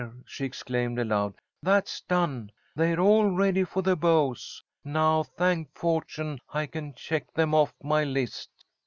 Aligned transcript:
she 0.25 0.45
exclaimed 0.45 0.97
aloud. 0.97 1.35
"That's 1.61 2.01
done. 2.01 2.51
They're 2.75 2.99
all 2.99 3.29
ready 3.29 3.63
for 3.63 3.83
the 3.83 3.95
bows. 3.95 4.63
Now, 4.83 5.21
thank 5.21 5.75
fortune, 5.77 6.41
I 6.51 6.65
can 6.65 6.95
check 6.95 7.31
them 7.33 7.53
off 7.53 7.75
my 7.83 8.03
list." 8.03 8.49